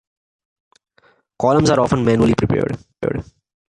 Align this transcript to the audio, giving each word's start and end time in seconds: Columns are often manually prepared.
Columns 1.37 1.69
are 1.69 1.79
often 1.81 2.03
manually 2.03 2.33
prepared. 2.33 2.75